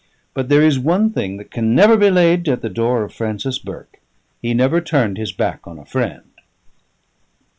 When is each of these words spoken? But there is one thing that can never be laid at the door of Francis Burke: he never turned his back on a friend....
But 0.33 0.49
there 0.49 0.63
is 0.63 0.79
one 0.79 1.11
thing 1.11 1.37
that 1.37 1.51
can 1.51 1.75
never 1.75 1.95
be 1.95 2.09
laid 2.09 2.49
at 2.49 2.63
the 2.63 2.69
door 2.69 3.03
of 3.03 3.13
Francis 3.13 3.59
Burke: 3.59 3.99
he 4.41 4.55
never 4.55 4.81
turned 4.81 5.19
his 5.19 5.31
back 5.31 5.59
on 5.67 5.77
a 5.77 5.85
friend.... 5.85 6.31